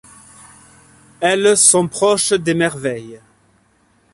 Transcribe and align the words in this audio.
Elles 1.19 1.55
sont 1.55 1.87
proches 1.87 2.33
des 2.33 2.55
merveilles. 2.55 3.21